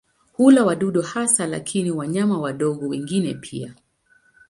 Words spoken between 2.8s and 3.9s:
wengine pia.